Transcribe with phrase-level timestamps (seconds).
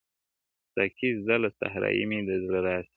[0.75, 2.89] ساقي زده له صراحي مي د زړه رازکی,